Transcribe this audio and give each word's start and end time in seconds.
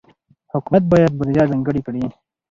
حکومت 0.53 0.83
باید 0.91 1.11
بودجه 1.17 1.43
ځانګړې 1.51 1.81
کړي. 1.87 2.03